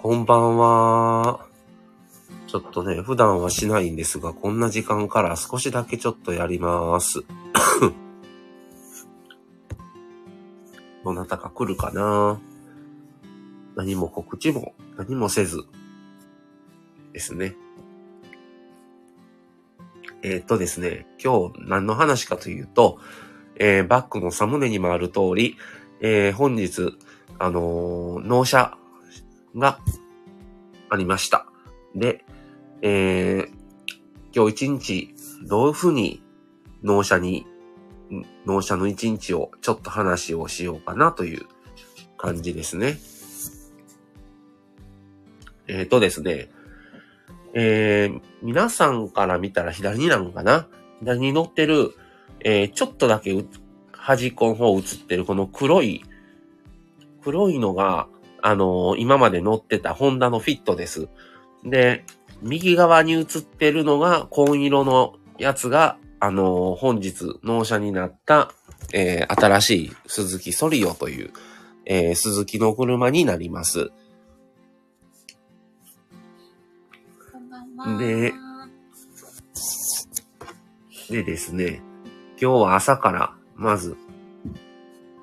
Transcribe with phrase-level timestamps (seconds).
[0.00, 1.44] こんばんは。
[2.46, 7.24] ちょっとね、普段はしないんですが、こんな時間から少しだけちょっとやります。
[11.04, 12.38] どなたか来るかな？
[13.74, 15.64] 何も告知も何もせず
[17.12, 17.56] ですね。
[20.22, 23.00] えーっとですね、今日何の話かというと、
[23.56, 25.56] えーバックのサムネにもある通り、
[26.00, 26.96] えー本日、
[27.40, 28.77] あのー納車
[29.58, 29.80] が
[30.88, 31.46] ありました。
[31.94, 32.24] で、
[32.82, 33.58] えー
[34.34, 35.14] 今日一日、
[35.48, 36.22] どういうふうに
[36.82, 37.46] 納車に、
[38.44, 41.46] 納車の一日をちょっと話をしようかなという
[42.18, 42.98] 感じですね。
[45.66, 46.50] えっ、とですね、
[47.54, 50.68] えー皆さんから見たら左になるのかな？
[51.00, 51.94] 左に乗ってる、
[52.40, 53.44] えーちょっとだけ
[53.92, 56.04] 端っこの方映ってるこの黒い、
[57.22, 58.08] 黒いのが、
[58.48, 61.10] あのー今まで乗ってたホンダのフィットです。
[61.64, 62.06] で、
[62.40, 68.50] 右側に映ってるのが紺色のやつが、あのー本日納車になった、
[68.94, 71.30] えー新しい鈴木ソリオという、
[71.84, 73.92] えー鈴木の車になります。
[77.98, 78.32] で
[81.10, 81.82] でですね、
[82.40, 83.96] 今日は朝から、まず、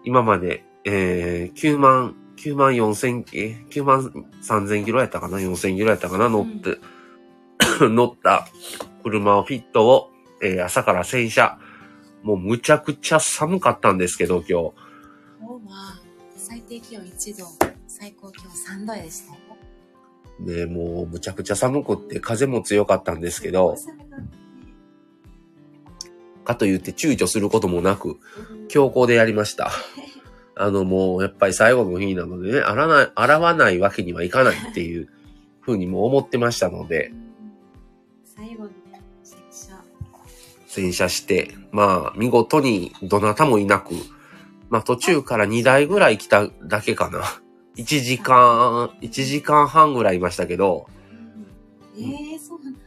[0.04, 2.16] 今まで、えー、9万、
[2.46, 4.02] 9万4千、えー、9万
[4.44, 6.30] 3千キロやったかな ?4 千キロやったかな？
[6.30, 6.78] 乗って、
[7.90, 8.48] 乗った
[9.02, 10.12] 車をフィットを、
[10.44, 11.58] えー朝から洗車。
[12.22, 14.52] もうむちゃくちゃ寒かったんですけど、今日。
[14.52, 16.02] 今日は
[16.36, 17.46] 最低気温1度、
[17.88, 19.40] 最高気温3度でしたよ。
[20.40, 23.76] ね、もうむちゃくちゃ寒くって風も強かったんですけど、
[26.44, 28.18] かと言って躊躇することもなく、
[28.68, 29.72] 強行でやりました。
[30.58, 35.10] あのもうやっぱり最後の日なのでね、洗わない、洗わないわけにはいかないっていう
[35.62, 37.12] ふうにも思ってましたので、
[38.24, 38.70] 最後の
[39.24, 39.84] 洗車。
[40.68, 43.96] 洗車して、まあ見事にどなたもいなく、
[44.70, 47.24] まあ途中から2台ぐらい来ただけかな。
[47.76, 50.88] 1時間、1時間半ぐらいいましたけど、
[51.98, 52.80] ええー、そうなんだ。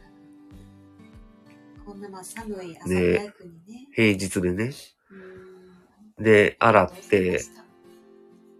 [1.85, 3.87] こんなまあ寒い朝ね早くにね。
[3.93, 4.71] 平日でね。
[5.11, 7.39] うんで、洗って、。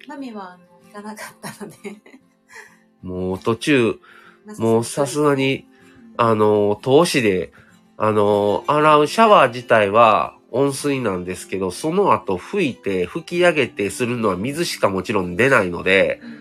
[0.09, 1.77] マミはあの行かなかったので。
[3.03, 3.99] もう途中、
[4.57, 5.35] もうさすが。
[5.35, 5.67] に、
[6.17, 7.53] あの、投資で、
[7.95, 16.39] あの、洗うシャワー自体は温水なんですけど、その後拭いて、拭き上げてするのは水しかもちろん出ないので、うん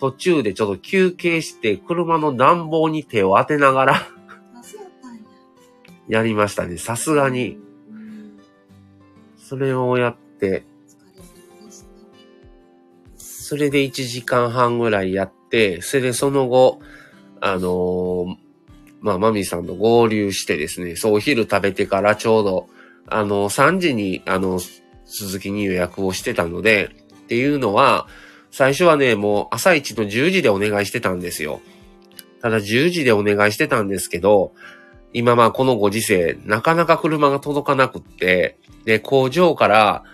[0.00, 3.92] 途中でちょっと休憩して、車の暖房に手を当てながら
[6.08, 6.08] や。
[6.08, 6.78] やりましたね。
[6.78, 7.58] さすがに。
[7.90, 8.38] うん。
[9.36, 10.64] それをやって。
[13.48, 16.80] それで1時間半ぐらいやって、それでその後、
[17.40, 18.36] あのー
[19.00, 22.68] まあ、マミさんと合流してですね、そうお昼食べてからちょうど、
[23.06, 24.60] あの3時に、あの、
[25.06, 26.90] 鈴木に予約をしてたので、
[27.22, 28.06] っていうのは、
[28.50, 31.62] 最初はね、もう朝一の10時でお願いしてたんですよ。
[32.42, 34.52] ただ10時でお願いしてたんですけど、
[35.14, 40.04] 今まあこのご時世、なかなか車が届かなくって、で、工場から、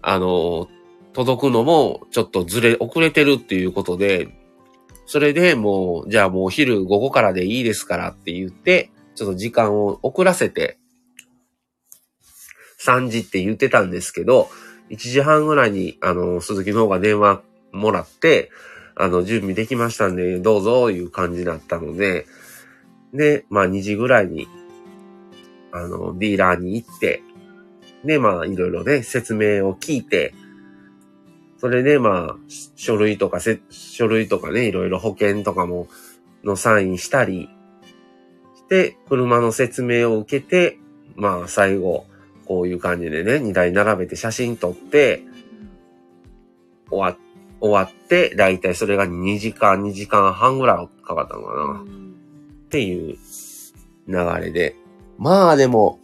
[0.00, 0.66] あの、
[1.12, 4.28] 届くのもちょっとずれ、遅れてるっていうことで、
[5.06, 10.78] それでもう、じゃあもうお昼午後からでいいですからって言って、ちょっと時間を遅らせて、
[12.80, 14.48] 3時って言ってたんですけど、
[14.90, 18.50] 1時半ぐらいに、あの、鈴木の方が電話もらって、
[18.94, 22.26] あの、準備できましたんで、どうぞ、いう感じだったので、
[23.14, 24.48] で、まあ2時ぐらいに、
[25.72, 27.22] あの、ディーラーに行って、
[28.04, 30.34] で、まあいろいろね、説明を聞いて、
[31.62, 32.36] それでまあ、
[32.74, 35.86] 書類とかせ、書類とかね、いろいろ保険とかも、
[36.42, 37.48] のサインしたり
[38.56, 40.78] して、車の説明を受けて、
[41.14, 42.04] まあ最後、
[42.46, 45.22] こういう感じでね、2台並べて写真撮って、
[46.90, 47.16] 終わ、
[47.60, 51.80] 終わって、だいたいそれが2時間、2時間半ぐらいかかったのかな。
[51.80, 53.16] っていう
[54.08, 54.74] 流れで。
[55.16, 56.00] まあでも、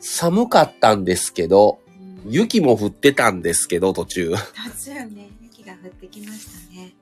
[0.00, 1.78] 寒かったんですけど、
[2.26, 4.30] 雪も降ってたんですけど、途中。
[4.30, 6.92] 途中ね、雪が降ってきましたね。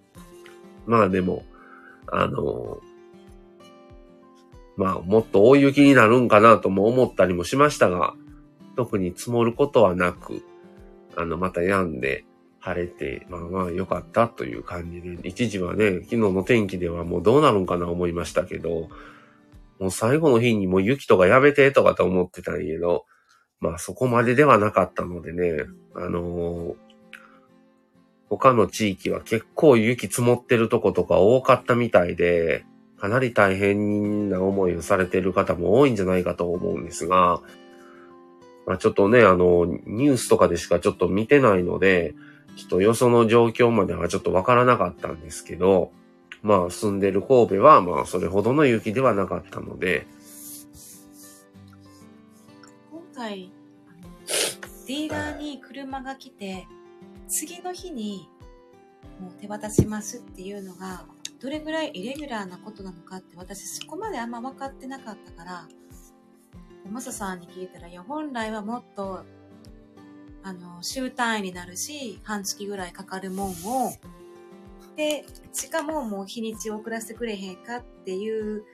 [0.87, 1.45] まあでも、
[2.07, 2.81] あの、
[4.77, 8.15] まあもっと大雪になるんかなとも思ったりもしましたが、
[8.77, 10.43] 特に積もることはなく、
[11.17, 12.25] あの、また止んで、
[12.61, 18.89] 晴れて、まあまあ良かったという感じで、一時はね、昨日の天気ではもうどうなるんかな思いましたけど、
[19.79, 23.07] もう最後の日にもう雪とかやめてとかと思ってたんやけど、
[23.61, 25.65] まあそこまでではなかったのでね、
[25.95, 26.91] あのー
[28.31, 32.65] 他の地域は結構雪積もってるとことか多かったみたいで、
[32.97, 37.41] かなり大変な思いをされてる方も多いんじゃないかと思うんですが、
[38.67, 42.15] まあ、ちょっとね、あの、ニュースとかでしかちょっと見てないので、
[42.57, 45.91] ちょっとよその状況まではちょっとわからなかったんですけど、
[46.43, 50.07] まあ住んでる神戸はまあそれほどの雪ではなかったので、
[53.21, 53.53] 回、
[54.87, 56.67] ディーラーに車が来て、
[57.29, 58.31] 次の日に
[59.21, 61.05] もう手渡しますっていうのが、
[61.39, 65.69] どれぐらいイレギュラーなことなのかって私そこまであんま分かってなかったから、
[66.91, 69.23] マサさんに聞いたら、いや、本来はもっと、
[70.43, 73.93] あの、週単位になるし、半月ぐらいかかるもんを、
[74.97, 78.65] で、しかももう日にちを遅らせてくれへんかっていう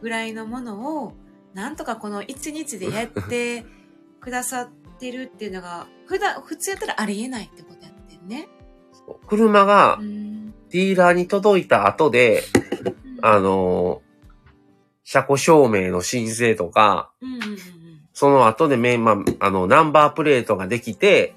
[0.00, 1.12] ぐらいのものを、
[1.54, 3.64] なんとかこの1日でやって
[4.22, 8.48] くださってるっていうのが、普段、普通やったらありえないってことやってるね。
[9.26, 10.54] 車がうん。
[10.70, 12.42] ディーラーに届いた後で、
[13.20, 14.00] あの、
[15.04, 17.10] 車庫証明の申請とか、
[18.14, 21.34] その後でめ、まあ、あの、ナンバープレートができて、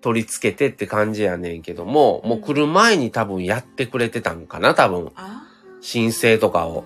[0.00, 5.12] 取り付けてって感じやねんけども、もう来る前に多分やってくれてたんかな、多分。
[5.16, 5.42] あ
[5.80, 6.84] 申請とかを。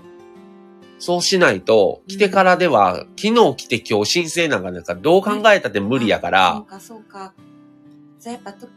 [0.98, 7.34] そうしないと、来てからでは、昨日来て今日申請なんかなんかどう考えたって無理やかそうら、か、そうか。
[8.19, 8.69] じゃあやっぱと、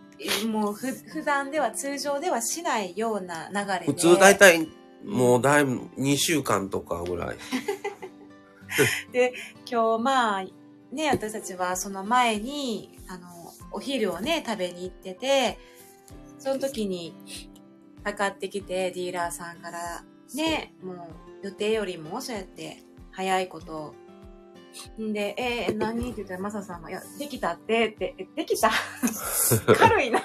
[0.47, 3.85] もうふ普段では通常ではしないような流れで。
[3.85, 4.67] 普通大体、
[5.05, 7.37] もうだいぶ2週間とかぐらい。
[9.69, 10.43] 今日まあ、
[10.91, 13.27] ね、私たちはその前に、あの、
[13.71, 15.57] お昼をね、食べに行ってて、
[16.37, 17.15] その時に、
[18.03, 23.95] かかってきて、ディーラーさんから、ね、もう予定よりもそうやって早いこと
[25.01, 26.11] んで、えー、何？
[26.11, 28.71] って言ったら、マサさんが、いや、できたって、って、えできた？
[29.75, 30.21] 軽いな。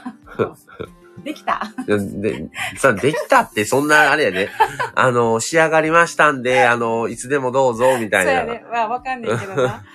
[1.25, 1.62] できた？
[1.87, 4.50] で、さ、できたってそんなあれやね。
[4.94, 8.40] あの、仕上がりましたんで、 あの、いつでもどうぞ、みたいな。
[8.43, 8.64] そうやね。
[8.70, 9.84] まあ、わかんないけどな。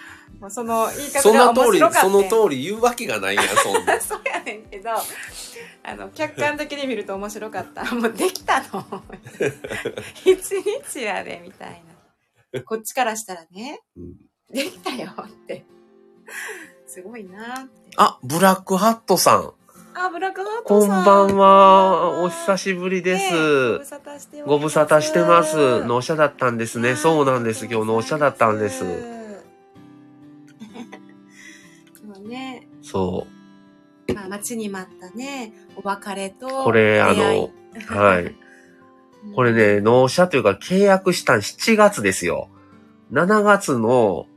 [0.49, 2.01] その言い方が面白かっ、た。
[2.01, 3.99] その通り言うわけがないやん、そんな。
[3.99, 4.89] そうやねんけど、
[5.83, 7.83] あの、客観的に見ると面白かった。
[7.95, 8.83] もうできたの？
[10.25, 11.81] 一日やで、みたい
[12.53, 12.61] な。
[12.63, 14.13] こっちからしたらね、うん
[14.51, 15.63] できたよって。
[16.87, 17.69] すごいなって。
[17.97, 19.53] あ、ブラックハットさん。
[19.93, 21.05] あ、ブラックハーこんトさん。
[21.05, 22.21] ばんは。
[22.23, 23.79] お久しぶりです。
[24.35, 25.85] ねご無沙汰してますます。
[25.85, 26.95] 納車だったんですね。
[26.95, 27.65] そうなんです。
[27.65, 28.83] 今日納車だったんです。
[32.03, 33.27] 今日ね、そ
[34.19, 37.51] まあ、待ちに待ったね、お別れとこれあの。
[37.87, 38.35] はい。
[39.35, 42.49] これね、納車というか契約したん7月ですよ。
[43.11, 44.27] 7月の、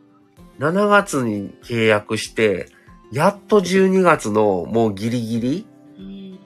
[0.58, 2.68] 7月に契約して、
[3.10, 5.66] やっと12月のもうギリギリ
[5.98, 6.38] うん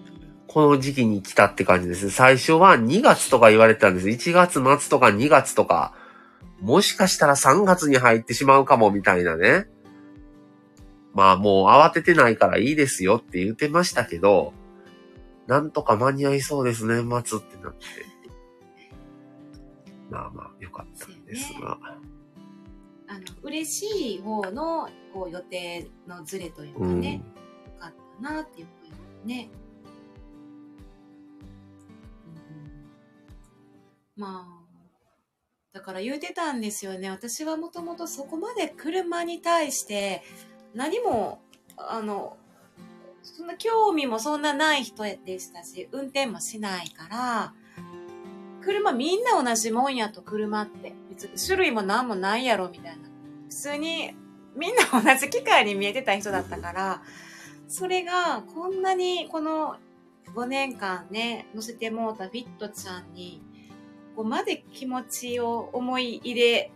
[0.49, 2.11] この時期に来たって感じです。
[2.11, 4.09] 最初は2月とか言われてたんです。
[4.09, 5.93] 1月末とか2月とか、
[6.61, 9.67] もしかしたら3月に入ってしまうかもみたいなね。
[11.17, 14.53] まあもう慌ててないからいいですよって言ってましたけど、
[15.47, 17.85] なんとか間に合いそうです、年末ってなって。
[20.11, 21.79] まあまあ、よかったんですが。
[23.09, 27.01] あの嬉しい方のこう予定のズレというかうん。
[27.01, 27.21] ね、よ
[27.81, 27.93] かっ
[28.23, 29.49] たなっていう声がね。
[34.17, 34.67] うんまあ、
[35.73, 37.09] だから言うてたんですよね。
[37.09, 40.23] 私はもともとそこまで車に対して
[40.77, 41.41] 何も、
[41.77, 42.37] あの、
[43.23, 47.55] そんな興味もそんなない人でしたし、運転もしないから、
[48.61, 50.95] 車みんな同じもんやと車って。
[51.09, 53.09] 別に種類も何もないやろみたいな。
[53.49, 54.15] 普通に
[54.55, 57.03] みんな同じ機械に見えてた人だったから、
[57.69, 59.77] それがこんなにこの
[60.35, 63.43] 5年間ね、乗せてもうたフィットちゃんに、
[64.15, 66.71] ここまで気持ちを思い入れ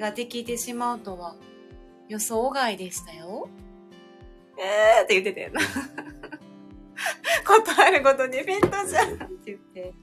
[0.00, 1.36] ができてしまうとは
[2.08, 3.48] 予想外でしたよ。
[4.58, 5.60] えーって言ってたよな。
[7.46, 9.94] ことあるごとにフィットじゃんって言って。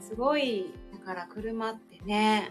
[0.00, 2.50] すごい、だから車ってね。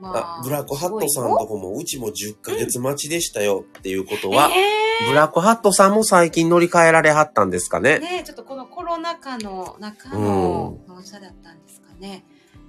[0.00, 7.98] まあ、ブラックハットさんとこも、うちも10ヶ月待ちでしたよっていうことは、えーブラックハットさんも最近乗り換えられはったんですかね。
[7.98, 12.24] ねちょっとこのコロナ禍の中の納車だったんですかね。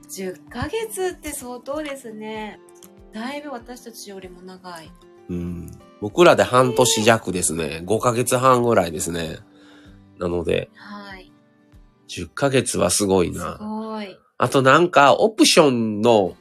[0.10, 2.60] 10ヶ月って相当ですね。
[3.15, 4.91] だいぶ私たちよりも長い。
[5.29, 5.72] うん。
[6.01, 7.81] 僕らで半年弱ですね。
[7.86, 9.38] 5ヶ月半ぐらいですね。
[10.19, 11.31] なので、はい。
[12.10, 13.55] 10ヶ月はすごいすな。
[13.57, 14.19] ごい。
[14.38, 16.36] あとなんか、オプションの、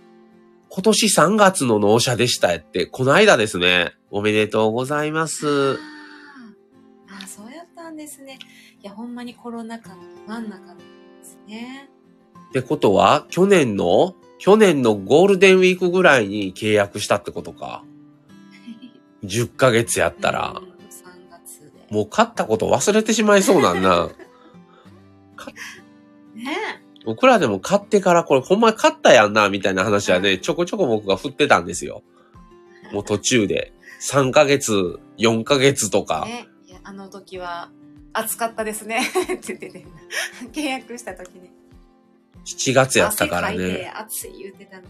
[0.68, 3.94] 今年3月の納車でしたって、この間ですね。
[4.10, 5.46] おめでとうございます。
[5.46, 5.76] あー
[7.22, 8.40] あ、そうやったんですね。
[8.82, 10.80] いや、ほんまにコロナ禍の真ん中で
[11.22, 11.88] すね。
[12.48, 17.82] ってことは、去年の、去年のゴールデンウィークぐらいに契約したってことか。
[19.24, 20.70] 10ヶ月やったらうん、3
[21.30, 21.86] 月で。
[21.88, 24.10] もう買ったこと忘れてしまいそうなんな。
[26.36, 26.58] ね
[27.06, 32.02] 僕らでも買ってからこれほんまに買ったやんな、みたいな話はね、ちょこちょこ僕が振ってたんですよ。
[32.92, 33.72] もう途中で。
[34.02, 36.26] 3ヶ月、4ヶ月とか。
[36.26, 36.48] ね
[36.82, 37.70] あの時は
[38.12, 39.00] 暑かったですね。
[39.08, 39.86] って言ってて。
[40.52, 41.50] 契約した時ね。
[42.44, 43.92] 7月やったから汗かいてね。
[43.94, 44.82] 暑い言ってたの。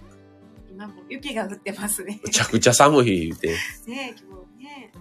[0.70, 2.20] 今も雪が降ってますね。
[2.22, 3.48] むちゃくちゃ寒い言うて。
[3.86, 4.92] ね今日ね。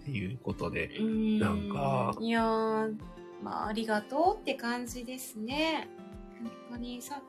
[0.00, 0.88] っていうことで。
[0.98, 2.96] んなんかいやー、
[3.42, 5.88] まあ、ありがとうって感じですね。
[6.42, 7.20] 本当にさ、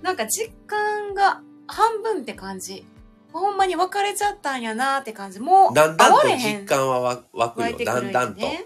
[0.00, 2.86] なんか実感が半分って感じ。
[3.34, 5.40] ほんまに別れちゃったんやなって感じ。
[5.40, 7.74] もう、だんだんと実感はわ湧くよ。
[7.74, 8.40] くるだんだんと。
[8.40, 8.64] ね。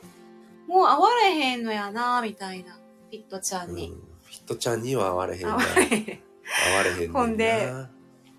[0.69, 2.79] もう会われへんのやなみたいな。
[3.11, 3.91] ピットちゃんに。
[3.91, 4.03] うん。
[4.29, 5.55] ヒットちゃんには会われへん会な。
[5.55, 5.91] われへん。
[5.91, 7.73] 会われへんほんで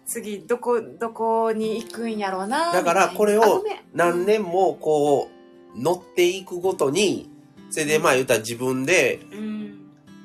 [0.06, 5.30] 次、どこ、どこに行くんやろうなだからこれを何年もこ
[5.76, 7.30] う、乗っていくごとに、
[7.72, 9.80] それでまあ言ったら自分で、うん。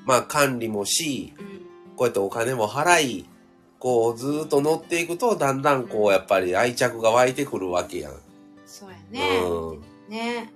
[0.04, 1.46] まあ管理もし、うん。
[1.96, 3.26] こうやってお金も払い、
[3.84, 8.14] こうずーっと乗っていくと、だんだんこうやっぱり愛着が湧いてくるわけやん。
[8.64, 9.42] そうやね。
[9.44, 10.50] うんね。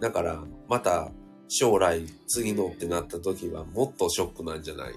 [0.00, 1.12] だから、また
[1.46, 4.94] 将来次のってなった時はもっとショックなんじゃない？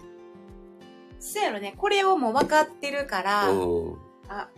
[1.20, 1.76] そうやろね。
[1.78, 3.96] これをもう分かってるから、うん。
[4.28, 4.50] あ、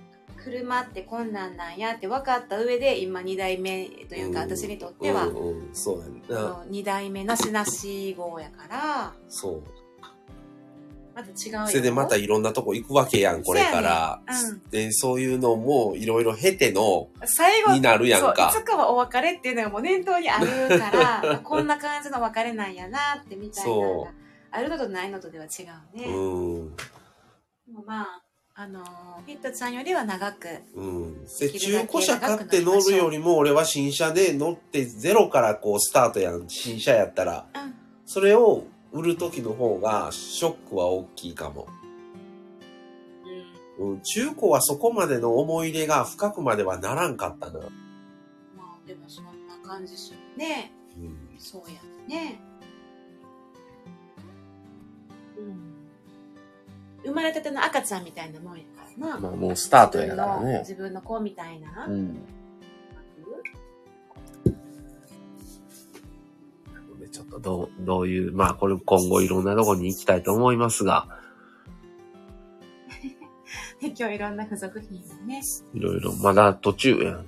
[0.46, 6.64] 車ってこんなんなんやって分かった上で、今2代目というか、うん私にとっては、うんうん、そうやんな。
[6.70, 9.64] 2代目なしなし号やから、そう。
[11.16, 11.68] また違うよ。
[11.68, 14.22] それでまたいろんなとこ行くわけやん、これから。
[14.28, 20.92] そうやねで、そういうのもいろいろ経ての、最後になるやんかいつかはお別れっていうのがもう念頭にあるか
[21.24, 24.12] ら、 こんな感じの別れなんやなってみたいな
[24.52, 26.06] あるのとないのとでは違うね。
[26.06, 26.76] うん。
[26.76, 26.84] で
[27.74, 28.25] もまあ、
[28.58, 28.84] あのー、
[29.26, 31.26] フィットちゃんよりは長く、うん。
[31.26, 36.48] で、中古車買って乗るよりも、俺は新車で乗ってゼロからこうスタートやん。
[36.48, 37.48] 新車やったら。
[37.54, 37.74] うん、
[38.06, 41.68] それを売る時の方がショックは大きいかも。
[43.78, 47.60] うん、中古はそこまでの思い入れが深くまではならんかったな。
[47.60, 50.72] まあ、でもそんな感じするね。
[50.98, 51.18] うん。
[51.38, 52.40] そうやね。
[55.38, 55.75] うん。
[57.06, 59.20] 生まれたての赤ちゃんみたいなもんやからな。
[59.20, 60.60] まあもうスタートやからね。
[60.60, 61.86] 自分の子みたいな。
[61.88, 62.18] うん。
[67.12, 71.08] ちょっとどう、どういう、まあこれ今後いろんなとこに行きたいと思いますが、
[73.80, 75.42] で 今日いろんな付属品をね、
[75.74, 77.26] いろいろまだ途中やん。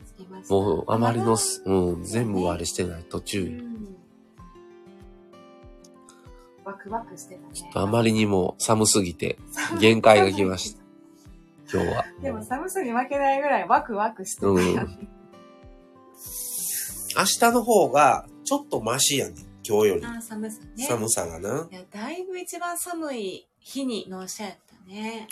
[0.50, 3.77] もうあまりのうん、全部はあれしてない途中やん。
[6.88, 7.72] クワクしてたね。
[7.74, 9.38] あまりにも寒すぎて
[9.80, 10.84] 限界が来ました。
[11.72, 12.06] 今日は。
[12.22, 15.10] でも寒さに負けないぐらいワクワクしてたよね。
[17.18, 19.36] 明日の方がちょっとマシやねん。
[19.68, 20.06] 今日より。
[20.06, 20.86] あー寒さね。
[20.86, 21.68] 寒さがな。
[21.70, 25.28] いや、だいぶ一番寒い日に納車やったね。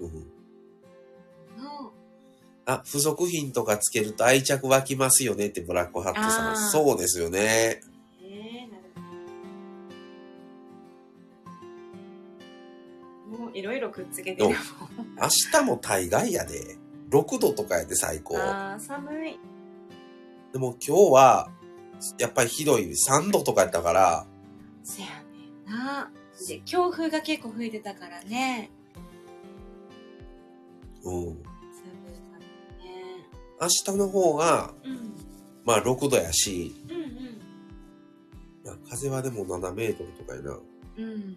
[0.00, 1.62] うん。
[1.62, 1.92] の
[2.66, 6.56] あ、付属品とかつけると愛着湧きますよねってブラックハットさん。
[6.70, 7.80] そうですよね。
[13.54, 14.54] いろいろくっつけてるもん。
[15.16, 16.76] 明日も大概やで。
[17.10, 18.36] 6度とかやで最高。
[18.38, 19.38] あー、寒い。
[20.52, 21.50] でも今日は、
[22.18, 24.26] やっぱりひどい3度とかやったから、
[24.82, 26.10] せやねんな。
[26.48, 28.70] で、強風が結構吹いてたからね。
[31.04, 31.24] うん。
[31.24, 31.42] 寒かっ
[32.32, 33.28] たね。
[33.60, 35.14] 明日の方が、うん。
[35.64, 37.40] まあ6度やし、うんうん。
[38.64, 40.58] まあ風はでも7メートルとかやな。
[40.98, 41.36] うん。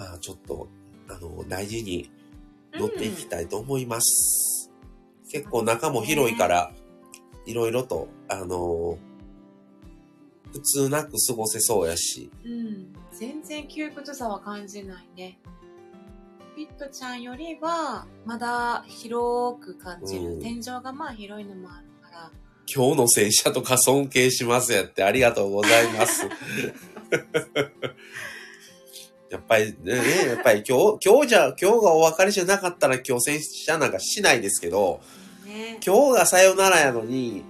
[0.00, 0.66] まあちょっと、
[1.10, 2.10] あの、大事に
[2.72, 4.72] 乗っていきたいと思います。
[5.30, 6.72] 結構中も広いから、
[7.44, 8.96] いろいろと、あの
[10.52, 12.94] 普通なく過ごせそうやし、うん。
[13.12, 15.38] 全然窮屈さは感じないね。
[16.56, 20.32] ピットちゃんよりは、まだ広く感じる。
[20.32, 22.30] うん天井がまあ広いのもあるから。
[22.72, 26.26] 今日の洗車とか尊敬しますやってありがとうございます。
[29.30, 29.94] やっぱりね、
[30.28, 35.00] やっぱり 今日、今日じゃ、今日がお別れじゃなかったら今日洗車なんかしないですけど、
[35.46, 35.78] ね。
[35.84, 37.44] 今日がさよならやのに、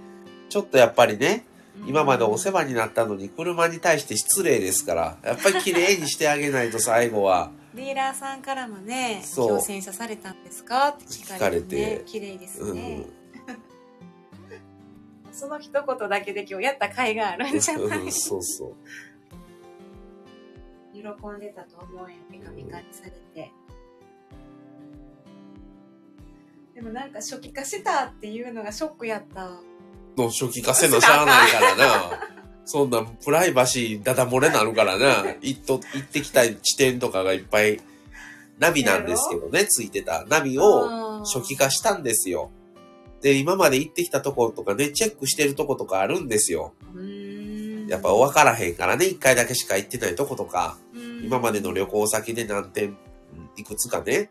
[0.49, 1.45] ちょっとやっぱりね、
[1.87, 7.51] 今までお世話になったのに車に対して失礼ですから、やっぱり綺麗にしてあげないと最後は。
[7.73, 10.89] ディーラーさんからもね、そう今日洗車されたんですか？
[10.89, 12.75] って聞かれて、ねれて、綺麗ですうん。
[12.75, 13.05] ね。
[15.31, 17.99] その一言だけで今日やった甲斐があるんじゃない？
[17.99, 18.73] うんそうそう。
[20.93, 23.51] 喜んでたと思うよ、ピカピカにされて。
[26.75, 29.59] でもなんか初期化したっていうのがショックやった。
[30.17, 32.31] の初期化せなしゃあないからな。
[32.65, 35.35] そんなんプライバシーダダ漏れなるからな。
[35.41, 37.79] 行っと、行ってきた地点とかがいっぱい、
[38.59, 40.25] ナビなんですけどね、ついてた。
[40.25, 42.51] ナビを初期化したんですよ。
[43.21, 46.73] で、今まで行ってきたとことかね、チェックしてるとことかあるんですよ。
[46.93, 47.30] うーん
[47.91, 52.97] やっぱ分からへんからね、一回だけしか行ってないとことか、うん今までの旅行先で何点、うん
[53.57, 54.29] いくつかね、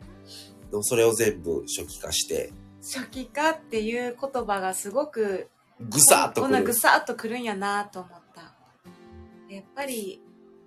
[0.72, 6.72] のそれを全部初期化して、初期化っていう言葉がすごくぐさっとくるこんなぐ。
[6.72, 8.54] さっとくるんやなと思った。
[9.52, 10.22] やっぱり、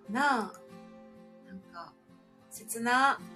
[0.09, 0.53] なあ、
[1.47, 1.93] なんか、
[2.51, 3.19] 切な。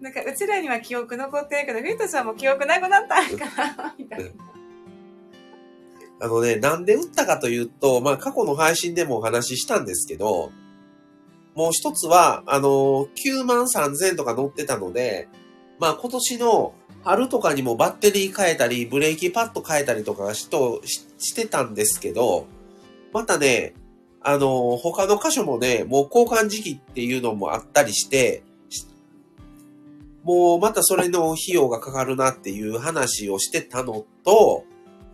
[0.00, 4.30] なんか、うちらには記憶残ってるけど、フィートちゃんも記憶なくなったんかなみたいな。
[6.20, 10.52] あのね、なんで打ったかというと、まあ過去の配信でもお話ししたんですけど、
[11.54, 15.28] もう一つは、あの、9万3000とか乗ってたので、
[15.78, 22.46] まあ今年の春とかにもバッテリー変えたり、ブレーキパッド変えたりとかしとししてたんですけど、
[23.12, 23.74] またね、
[24.20, 28.42] あの、他の箇所もね、もう交換時期っていうのもあったりして、
[30.22, 34.64] もうまたそれの費用がかかるなっていう話をしてたのと、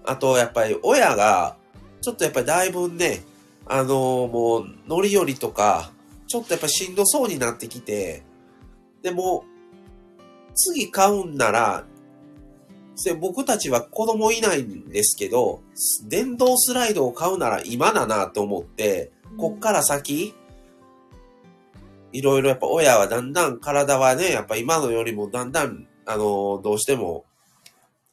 [0.04, 1.56] あと、やっぱり親が、
[2.00, 3.22] ちょっとやっぱりだいぶね、
[3.66, 5.92] あのもう乗り降りとか、
[6.26, 8.22] ちょっとやっぱしんどそうになってきて、
[9.02, 9.44] でも、
[10.54, 11.84] 次買うんなら、
[13.18, 15.62] 僕たちは子供いないんですけど、
[16.08, 20.34] 電動スライドを買うなら今だなと思って、こっから先、
[22.12, 27.24] いろいろやっぱ親はだんだん体はね、やっぱ今のよりもだんだん、あのどうしても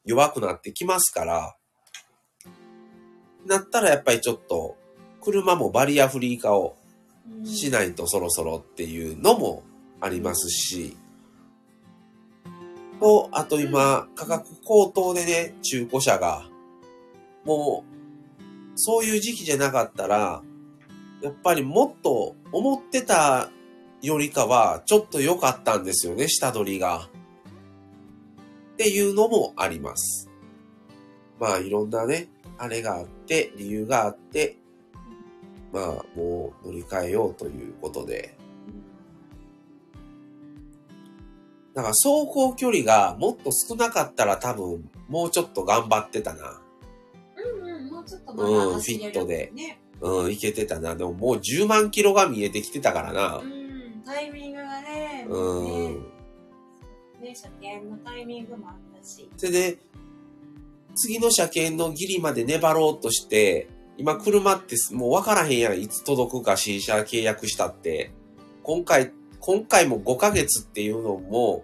[0.06, 1.56] 弱くなってきますから、
[3.47, 4.77] なったらやっぱりちょっと、
[5.21, 6.77] 車もバリアフリー化を
[7.43, 9.63] しないとそろそろっていうのも
[9.99, 10.97] ありますし、
[12.99, 16.47] と、あと今、価格高騰でね、中古車が、
[17.45, 17.97] もう、
[18.75, 20.41] そういう時期じゃなかったら、
[21.21, 23.49] やっぱりもっと思ってた
[24.01, 27.10] よりかは、ちょっと良かったんですよね、下取りが。
[28.73, 30.29] っていうのもあります。
[31.39, 34.58] まあ、いろんなね、あれがあって、理由があって、
[35.72, 38.36] まあ、もう乗り換えようということで。
[41.76, 46.60] だから走行距離がもっと少なかったら多分、もうちょっと頑張ってたな。
[47.36, 49.80] うんうん、もうちょっとまだ走れる、うんフィットでね。
[50.02, 50.96] うん、いけてたな。
[50.96, 53.46] でももう10万キロが見えてきてたからなう。
[53.46, 56.17] ん、タイミングがね、うねん。
[57.22, 59.30] ね、車検のタイミングもあったし。
[59.39, 59.78] で、
[60.97, 65.81] 次の車検のギリまで粘ろうとして、今車ってもう分からへんやん。
[65.81, 68.12] いつ届くか新車契約したって。
[68.63, 71.63] 今回、今回も5ヶ月っていうのも、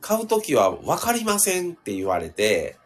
[0.00, 2.76] 買うときは分かりませんって言われて、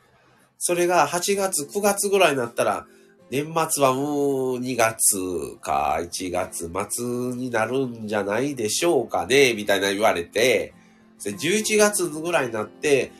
[0.59, 2.87] それが8月、9月ぐらいになったら、
[3.31, 5.17] 年末はもう2月
[5.61, 7.05] か1月末
[7.35, 10.75] になるんじゃないでしょうかね、みたいな言われて、
[11.19, 13.11] 11月ぐらいになって、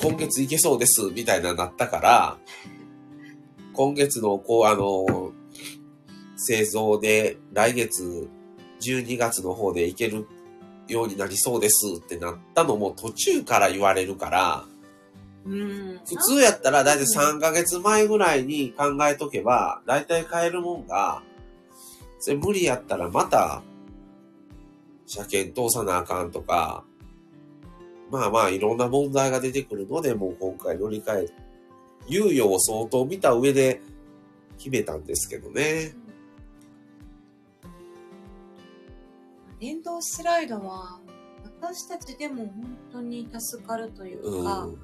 [0.00, 2.38] 今月いけそうです、みたいななったから、
[3.72, 5.32] 今月の、こう、あの、
[6.36, 8.28] 製造で来月
[8.80, 10.26] 12月の方でいける
[10.86, 14.64] ようになりそうですってなったのも途中から言われるから、
[15.44, 16.00] うん。
[16.06, 21.22] 普通やったらだいたい3ヶ月前ぐらいに考えとけば、だいたい買えるもんが、
[22.20, 23.62] それ無理やったらまた、
[25.06, 26.84] 車検通さなあかんとか、
[28.10, 31.28] まあまあいろんな問題が出てくるので、もう今回乗り換え、
[32.10, 33.80] 猶予を相当見た上で
[34.56, 35.94] 決めたんですけどね。
[39.60, 41.00] 電動スライドは、
[41.60, 44.78] 私たちでも本当に助かるといううか、ん。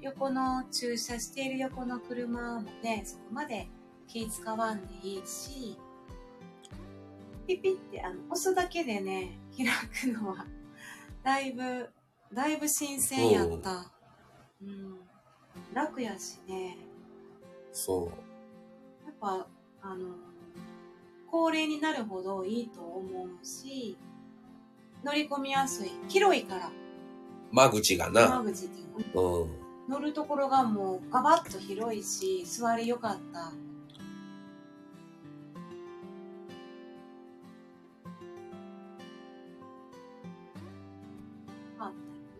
[0.00, 3.68] 横の駐車している横の車もね、そこまで
[4.06, 5.76] 気使わんでいいし、
[7.46, 9.66] ピピってあの押すだけでね、開
[10.12, 10.46] くのは、
[11.22, 11.90] だいぶ、
[12.32, 13.92] だいぶ新鮮やった。
[14.62, 14.96] うん。
[15.74, 16.76] 楽やしね、
[17.72, 18.10] そ
[19.04, 19.46] やっぱ、
[19.82, 20.14] あの、
[21.30, 23.96] 高齢になるほどいいと思うし、
[25.04, 25.90] 乗り込みやすい。
[26.08, 26.70] 広いから、う。
[27.52, 28.22] 間口がな。
[28.22, 29.50] 山口っていうのうん。
[29.88, 33.52] 乗るところがもうガバッと広いし、座りよかった。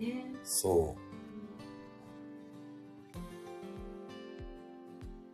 [0.00, 0.24] ね。
[0.42, 1.06] そう。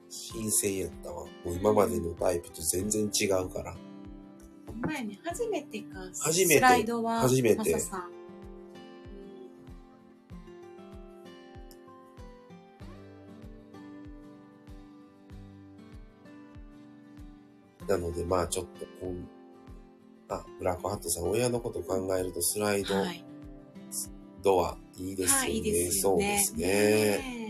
[0.09, 1.27] 新鮮やったわ。
[1.45, 3.75] もう今までのタイプと全然違うから。
[4.81, 6.01] 前ね、初めてか。
[6.21, 7.21] 初めてスライドは。
[7.21, 7.77] 初めて
[17.89, 19.29] なので、まあちょっとこん、
[20.29, 23.25] あ、ブラックハットさん、親のこと考えるとスライドはい。
[24.43, 25.41] ドア、いいですよね。
[25.41, 26.43] はい、いいですよね。
[26.45, 26.69] そうですね。
[26.69, 27.43] ね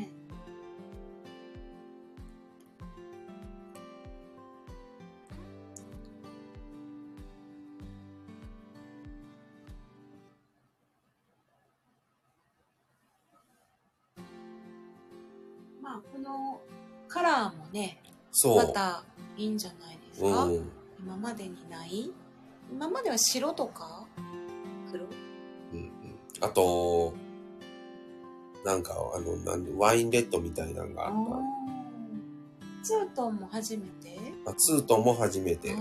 [15.83, 16.61] まあ、この
[17.09, 18.01] カラーもね、
[18.31, 18.57] そう。
[18.57, 19.03] また
[19.37, 20.45] いいんじゃないですか？
[20.45, 20.71] うん。
[21.01, 22.11] 今までにない？
[22.71, 24.07] 今までは白とか
[24.91, 25.05] 黒？
[26.43, 27.15] あと、
[28.65, 34.19] なんか、あの、なんワインレッドみたいなのがあっあーツートンも初めて？
[34.45, 34.51] た。
[34.51, 35.75] あツートンも初めて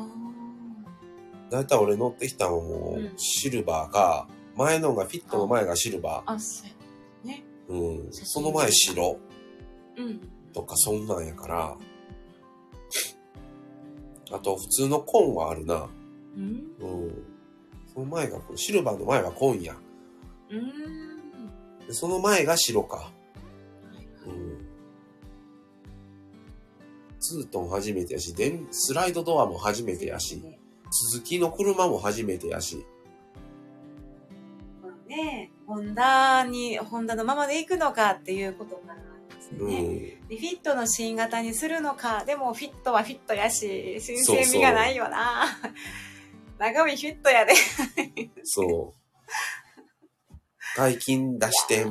[1.50, 6.68] だいたい俺乗ってきたのもうんシルバーか、前のがフィットの前がシルバあ、そう
[7.28, 7.44] やね。
[7.70, 7.74] ー。
[7.74, 8.10] うん。
[8.12, 9.20] その前白
[9.98, 10.22] うん。
[10.54, 11.78] とかそんなんやから。
[14.34, 15.90] あと普通の紺はあるな。
[16.38, 16.44] うん。
[16.80, 17.24] うん。
[17.94, 19.76] その前が、シルバーの前は紺や。
[20.52, 21.88] うーん。
[21.88, 23.12] でその前が白か。
[27.22, 30.44] ツートン初めてやし、電スライドドアも初めてやし、
[30.90, 32.84] 鈴木の車も初めてやし。
[34.82, 39.82] まあね、ホンダに、ホンダのままで行くのかっていうことからですうね。
[39.82, 40.28] ん。
[40.28, 45.46] でフィットの新型にするのか、でもフィットはフィットやし、新そうそう鮮味がないよな。
[46.58, 47.54] 中身フィットやで。
[48.44, 49.02] そう。
[50.78, 51.86] 大金出して、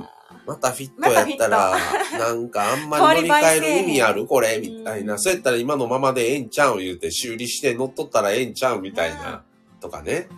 [0.47, 1.77] またフィットやったら、
[2.19, 4.27] なんかあんまり乗り換える意味ある？
[4.27, 5.15] これみたいな。
[5.15, 9.45] うんそうやったら今のままでええんちゃうん言うて修理して乗っとったらええんちゃうみたいな。
[9.81, 10.29] とかね。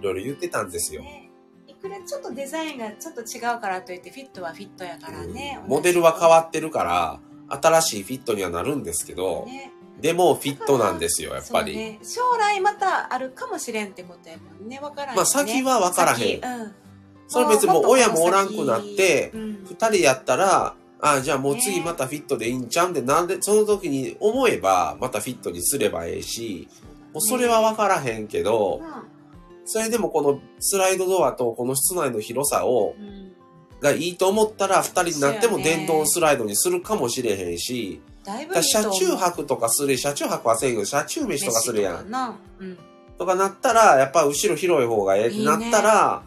[0.00, 1.02] いろいろ言ってたんですよ。
[1.02, 1.30] ね
[1.66, 5.58] いくらちょっとデザインがちょっと違うからといってフィットはフィットやからね。
[5.62, 9.72] うんモデルは変わっってるから、新しいフィットにはなるんですけど、ね。
[10.00, 11.98] でもフィットなんですよ、やっぱり。
[12.02, 14.78] 将来またあるかもしれんってことやもんね。
[14.80, 15.16] わからん。
[15.16, 16.40] まあ先はわからへん。
[17.28, 19.66] それ別にもう親もおらんくなって、うん。
[19.68, 26.68] 二人やったら、あじゃあもう次ねまたフィットでいいんちゃうんで、なんで、その時に思えば、またフィットにすればええし、
[27.12, 28.80] もうそれはわからへんけど、
[29.64, 32.94] それでもこのスライドドアとこの室内の広さを、
[33.80, 41.94] がいいと思ったら、二人になっても電動スライドにするかもしれへんし、だ車中泊とかする、車中泊はせんけど、車中飯とかするやん。
[41.94, 42.38] 飯とかな。
[42.60, 42.78] うん。
[43.18, 46.22] とかなったら、やっぱ後ろ広い方がええってなったら、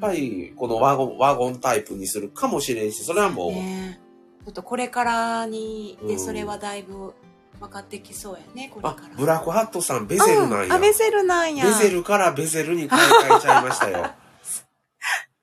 [0.00, 4.00] ぱうんりこのワゴン、ワゴンタイプにするかもしれんし、それはもう、ね
[4.44, 7.14] ちょっとこれからに、で、うんそれはだいぶ
[7.60, 10.64] 分かってきそうやね、これあから。、ブラックハットさんベゼルなんや。
[10.64, 11.64] うんあ、ベゼルなんや。
[11.64, 14.04] ベゼルからベゼルに買い替えちゃいましたよ。
[14.04, 14.12] っ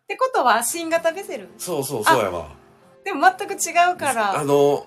[0.08, 1.50] てことは、新型ベゼル？
[1.58, 2.50] そうそうそうやわ。
[3.04, 4.38] でも全く違うから。
[4.38, 4.86] あの、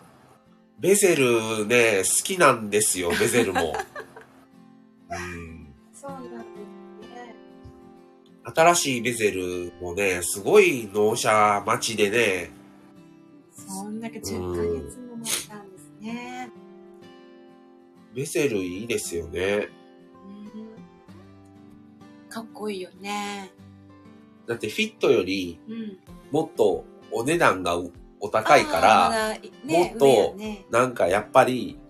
[0.78, 3.74] ベゼルね、好きなんですよ、ベゼルも。
[5.10, 5.43] うん
[8.44, 12.50] 新しいベゼルもね、すごい納車待ちでね、
[13.56, 16.50] そんだけ10ヶ月も待ったんですね。
[18.14, 19.68] ベゼルいいですよね。
[20.26, 20.74] うん
[22.28, 23.52] かっこいいよね。
[24.46, 25.98] だってフィットよりうん。
[26.30, 27.78] もっとお値段が
[28.20, 30.36] お高いから、ね、もっと。
[30.70, 31.83] なんかやっぱりうん。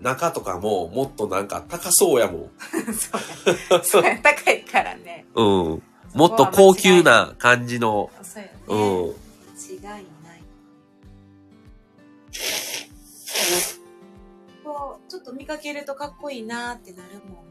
[0.00, 2.50] 中とかももっとなんか高そうやもん。
[2.92, 3.84] そうや。
[3.84, 5.26] そうや、高いからね。
[5.34, 5.82] うん。
[6.14, 8.54] もっと高級な感じの、そうやね。
[8.66, 8.78] うん。
[8.78, 10.04] 違いない。
[14.64, 17.42] こう、ちょっと見かけるとかっこいいなーってなるも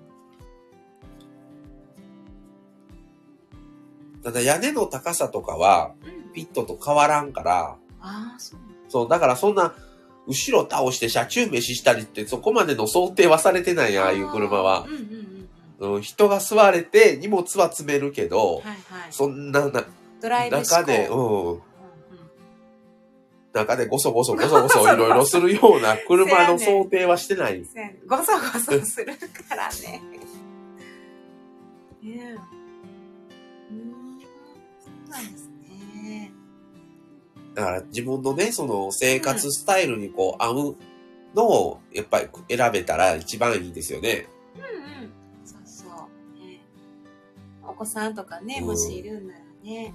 [4.19, 4.21] ん。
[4.23, 6.19] ただ屋根の高さとかは、うん。
[6.29, 8.59] フィットと変わらんから、ああ、そう。
[8.89, 9.73] そう、だからそんな、
[10.29, 14.93] 後ろ倒して車中飯したりってそこまでの想定はされてないああいう車はうん。
[14.93, 15.29] うん
[16.01, 18.77] 人が座れて荷物は詰めるけど、はいはい。
[19.11, 19.85] そんなな
[20.21, 21.61] ドライブ中で、ううん、ん
[23.53, 27.63] 中でゴソゴソゴソゴソいろいろするような車の想定はしてない。
[28.05, 29.15] ごそごそする
[29.47, 30.01] からね。
[32.03, 32.35] ねえ。
[33.71, 34.19] うん。
[34.79, 36.33] そうなんですね。
[37.59, 40.75] だから自分のね、その生活スタイルにこう合う
[41.35, 44.27] のをやっぱり選べたら一番いいですよね。
[44.55, 45.11] うんうん。
[45.43, 46.39] そうそう。
[46.39, 46.61] ね、
[47.61, 49.93] お子さんとかね、うんもしいるんならね、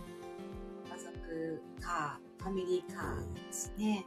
[0.90, 4.04] 家族カー、ファミリーカーですね。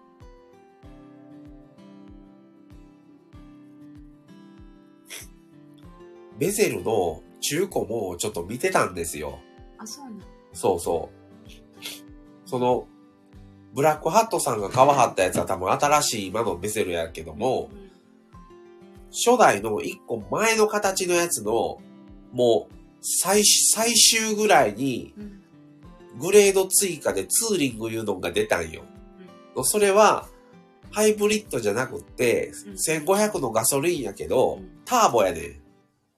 [6.38, 9.40] ベゼルの中古もちょっと見てたんですよ。
[9.80, 10.18] あ、そうなの
[10.54, 12.48] そうそう。
[12.48, 12.88] その、
[13.78, 17.88] ブラックハットさんが買わはったやつは多分新しい今のベゼルやけども、うん
[19.10, 21.80] 初代の一個前の形のやつの、
[22.34, 25.44] もう、最、最終ぐらいに、うん
[26.20, 28.84] グレード追加でツーリングいうのが出たんよ。
[29.64, 30.28] それは、
[30.92, 35.62] ハイブリッドじゃなくって、うん1500のガソリンやけど、うんターボやねん。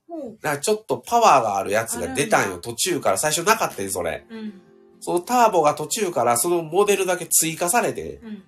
[0.07, 2.57] ほだからちょっとパワーがあるやつが出たんよ。
[2.57, 3.17] 途中から。
[3.17, 4.25] 最初なかったんそれ。
[4.29, 4.61] ううん。
[4.99, 8.43] そのターボが途中からそのモデルだけ追加されて、うん。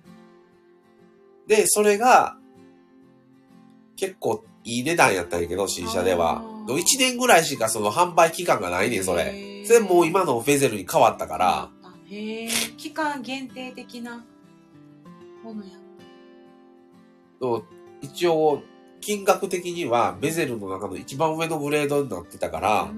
[1.46, 2.36] で、それが、
[3.96, 6.42] 結構いい値段やったんやけど、新車ではあ。
[6.42, 9.64] ー1年ぐらいしかその販売期間がないねん、それ。
[9.66, 14.24] それもう今のフェゼルに変わったから、あへえ、期間限定的な
[15.42, 15.70] ものや。
[18.00, 18.62] 一応、
[19.00, 22.88] 金額的にはベゼルの中の一番上のグレードになってたから、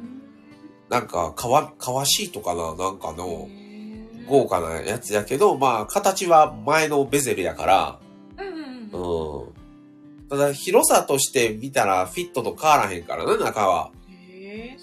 [0.89, 3.49] なんか、革、革シートかななんかの、
[4.27, 7.99] 豪華なやつやけど、まあ、形は前のベゼルやから、
[8.39, 10.29] うんうん。
[10.29, 13.91] ただ、広さとして見たらフィットと変わらへんからね、中は。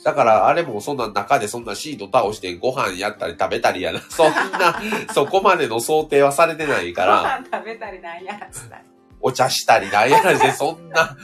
[0.04, 4.02] だから、あれもそんな中でそんなシート倒してご飯やったり食べたりやな。
[4.10, 4.82] そんな、
[5.14, 8.84] そこまでの想定はされてないかごら、飯食べたりなんやらしたり。
[9.22, 11.16] お茶したりなんやらして、そんな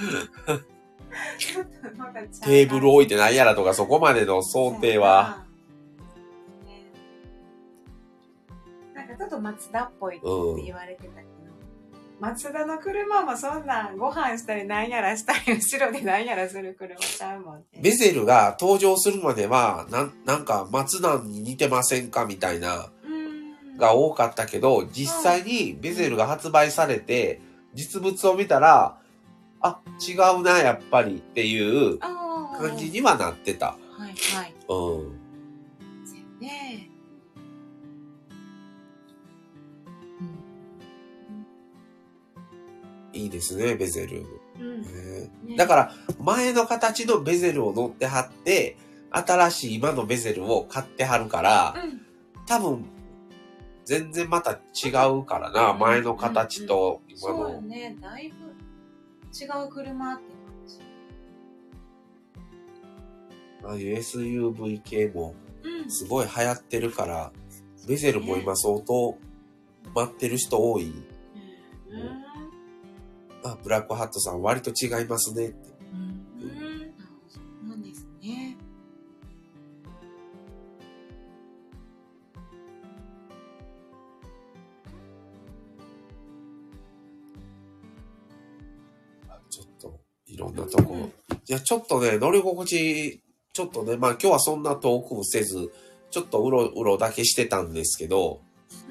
[2.43, 5.45] テーブル置いてなんやらとかそこまでの想定は、。
[6.65, 6.91] ね
[8.95, 10.25] なんかちょっと松田っぽいって
[10.63, 11.27] 言われてたけど、
[12.19, 17.63] 松田の車もそんなご飯したりなんやらしたり後ろでなんやらする車ちゃうもんね。
[17.81, 23.17] ベゼルが登場するまでは、なん、なんか松田に似てませんかみたいな、うん
[23.77, 27.39] が多かったけど、実際にベゼルが発売されて、
[27.73, 28.96] 実物を見たら、
[29.61, 33.67] あ、違うな、やっぱりっていう感じにはなってた。
[33.67, 34.53] はいはい。
[34.53, 34.65] うん。
[34.67, 36.89] そうやね。
[43.13, 44.25] いいですね、ベゼル。
[44.59, 44.81] うん。
[44.81, 44.87] ね
[45.43, 48.77] ねだから、前の形のベゼルを乗ってはって、
[49.11, 52.01] 新しい今のベゼルを買ってはるから、うん。
[52.45, 52.85] 多分、
[53.85, 57.61] 全然また違うからな、前の形と今そうよの。
[57.61, 57.95] ね。
[58.01, 58.66] だいぶ
[59.39, 60.79] 違う車って感じ。
[63.63, 65.91] ああいう SUV 系もうん。
[65.91, 67.31] すごい流行ってるから、
[67.87, 69.17] ベゼルも今相当
[69.93, 70.85] 待ってる人多い。
[70.85, 71.03] うん。
[73.43, 75.66] あ、ブラックハットさん割と違いますねって。
[90.37, 91.09] いろんなとこ。
[91.47, 95.71] いや、ちょっとね、乗り心地、ちょっとね、まあ今日はそんな遠くせず、
[96.11, 98.41] ちょっとうろうろだけしてたんですけど、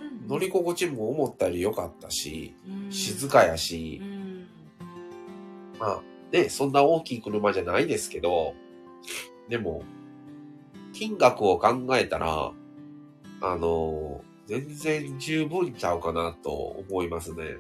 [0.01, 4.47] うん乗り心地も思ったより良かったし、うん静かやしう、ん。
[5.79, 8.55] まあね、そんな大きい車じゃないですけど、
[9.49, 9.85] でも、
[10.93, 12.51] 金額を考えたら、
[13.41, 17.59] あの、全然十分ちゃうかなと思いますね。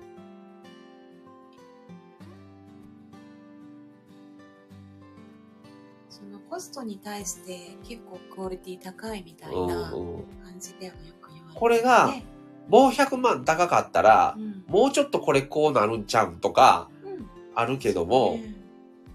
[6.57, 10.25] コストに対して結構クオリティ高いみたいうんなうん。
[10.43, 12.25] 感じではよく言われて、これがね
[12.71, 14.65] もう100万高かったらう、ん。
[14.67, 17.27] もうちょっとこれこうなるんちゃうんとかうん。
[17.55, 18.39] あるけども、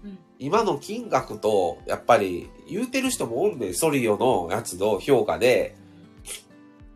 [0.04, 0.18] うん。
[0.38, 5.76] 今の金額と、やっぱり言うてる人もおんねん、ソリオのやつの評価で、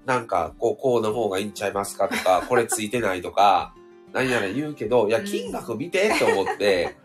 [0.04, 3.74] なんか、こう、こうの方がいいんちゃいますかとか、これついてないとか、
[4.12, 6.96] 何やら言うけど、いや、うん金額見てって思って、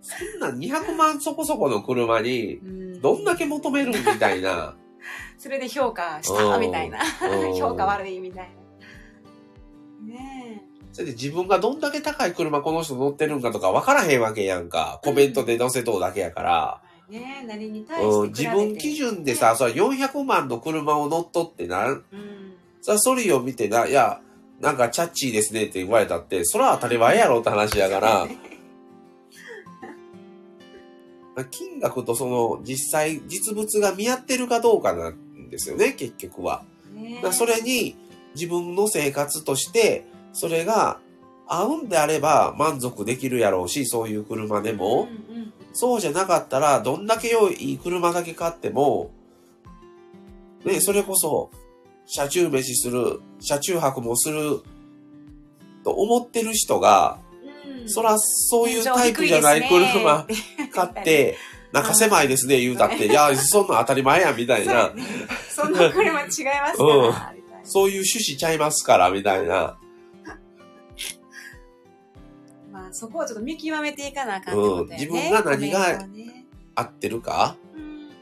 [0.00, 2.66] そんな200万そこそこの車に、う
[2.98, 3.00] ん。
[3.00, 4.76] どんだけ求めるみたいな。
[5.38, 6.98] それで評価したうんみたいな。
[7.22, 7.54] うん。
[7.54, 8.50] 評価悪いみたい
[10.06, 10.14] な。
[10.14, 15.00] ねそれで自分がどんだけ高い車この人乗ってるんかとか分からへんわけやんか。
[15.04, 16.82] コメントで載せとうだけやから。
[17.10, 22.04] えね何に対うん、して自分基準でさ、それ400万の車を乗っとってな、うん。
[22.82, 24.20] さあ、ソリを見てな、いや、
[24.60, 28.26] なんかチャッチーですねって言われたって、それは当たり前やろって話やから、
[31.44, 36.62] 金額とその実際、実物が見合ってるかどうかなんですよね、結局は。
[37.32, 37.96] それに、
[38.34, 41.00] 自分の生活として、それが
[41.46, 45.08] 合うんであれば満足できるやろうし、そういう車でも。
[45.72, 49.10] そうじゃなかったら、どんだけ良い車だけ買っても、
[50.64, 51.50] ね、それこそ、
[52.06, 54.60] 車中飯する、車中泊もする、
[55.84, 57.27] と思ってる人が、うん
[57.88, 59.68] そら、そういうタイプじゃない。
[59.68, 60.26] 車
[60.72, 61.36] 買って、
[61.72, 64.92] 中狭いですね、言うたって、いや、そんなん当たり前や、みたいな。
[65.50, 66.66] そんな車違いますから、うん。
[66.76, 66.82] み
[67.42, 67.64] たいな。
[67.64, 69.78] そういう趣旨ちゃいますから、みたいな。
[72.72, 74.58] まあ、そこをちょっと見極めていかなあかん。
[74.58, 74.88] うん。
[74.90, 75.98] 自分が何が
[76.74, 77.56] 合ってるか？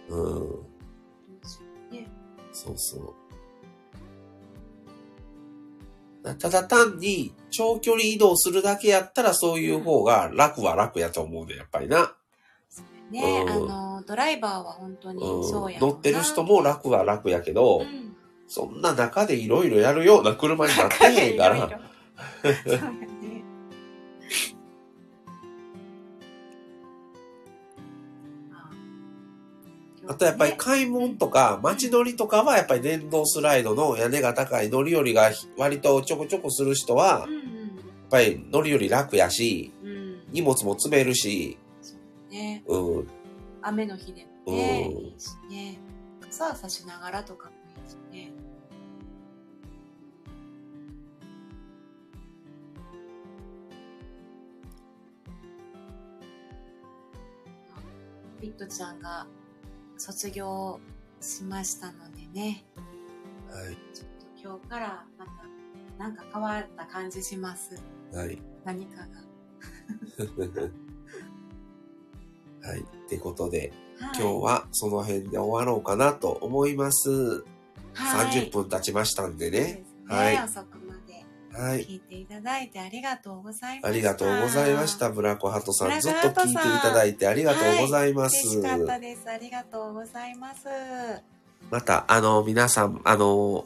[0.08, 0.36] うん。
[0.38, 0.62] うん。
[1.92, 2.08] ね。
[2.52, 3.14] そうそう。
[6.38, 12.14] ただ単に長距離移動するだけやったらそういう方が楽は楽やと思うね、やっぱりな。
[13.10, 13.50] ね、うん。
[13.50, 18.14] あの、ドライバーは本当にそうやうん、乗ってる人も楽は楽やけど、うん。
[18.46, 21.80] そんな中でいろいろやるような車になってへんから。
[30.08, 37.56] あとやっぱり買い物とか街乗りとかはやっぱり電動スライドの屋根が高い乗り降りが割とちょこちょこする人は、やっうん
[38.08, 39.72] ぱり乗り降り楽やし、
[40.30, 42.62] 荷物も詰めるし、そうね。
[42.66, 43.08] うん、
[43.62, 45.78] 雨の日でもね、うんいいしね。
[46.20, 48.32] 傘差しながらとかもいいしね。
[58.40, 59.26] ピットちゃんが
[59.98, 60.80] 卒業
[61.20, 62.64] しましたのでね
[63.50, 63.76] はい。
[63.94, 65.32] ちょっと今日からまた
[65.98, 67.82] なんか変わった感じします
[68.12, 68.38] はい。
[68.64, 69.06] 何かが
[72.68, 72.80] はい。
[72.80, 77.10] ってことで、はい今日はその辺で終わろうかなと思います。
[77.94, 79.58] はい30分経ちましたんでね。
[79.58, 80.85] ですねはい遅く
[81.56, 81.84] はい。
[81.84, 83.88] 聞いていただいてありがとうございました。
[83.88, 85.10] ありがとうございました。。
[85.10, 86.00] ブラコハトさん。
[86.00, 88.46] ずっと聞いていただいてありがとうございます。
[88.46, 89.28] 嬉しかったです。
[89.28, 90.66] ありがとうございます。
[91.70, 93.64] また、あの、皆さん、あの、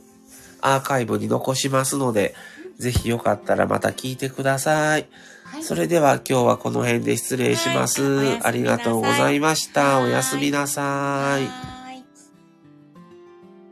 [0.61, 2.35] アーカイブに残しますので、
[2.79, 5.07] ぜひよかったらまた聞いてください。
[5.44, 8.03] はいそれでは今日はこの辺で失礼します。
[8.03, 9.96] はいありがとうございました。
[9.96, 11.44] はいおやすみなさい。
[11.44, 11.79] はい